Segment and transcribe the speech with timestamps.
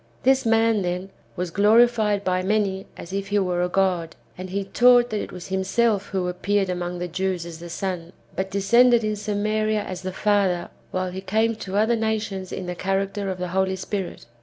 [0.21, 4.49] ^ This man, then, was glorified by many as if he were a god; and
[4.49, 8.11] he taught that it was him self who appeared among the Jews as the Son,
[8.35, 12.79] but descended in Samaria as the Father, while he came to other nations in tlie
[12.79, 14.25] character of the Ploly Spirit.